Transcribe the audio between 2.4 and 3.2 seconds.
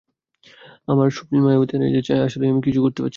আমি কিছুই করতে পারছি না।